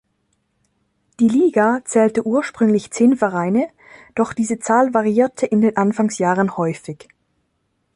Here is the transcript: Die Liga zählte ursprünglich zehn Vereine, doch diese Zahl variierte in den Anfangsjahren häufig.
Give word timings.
Die 1.19 1.27
Liga 1.27 1.83
zählte 1.85 2.25
ursprünglich 2.25 2.89
zehn 2.89 3.17
Vereine, 3.17 3.67
doch 4.15 4.33
diese 4.33 4.57
Zahl 4.57 4.95
variierte 4.95 5.45
in 5.45 5.61
den 5.61 5.77
Anfangsjahren 5.77 6.57
häufig. 6.57 7.07